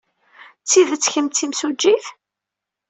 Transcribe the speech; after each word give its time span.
D 0.61 0.65
tidet 0.69 1.09
kemm 1.13 1.27
d 1.29 1.33
timsujjit? 1.33 2.05